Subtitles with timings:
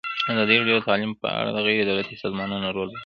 [0.31, 2.99] ازادي راډیو د تعلیم په اړه د غیر دولتي سازمانونو رول بیان کړی.